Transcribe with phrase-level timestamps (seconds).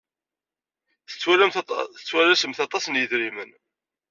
[1.09, 3.51] Tettwalasemt aṭas n yidrimen.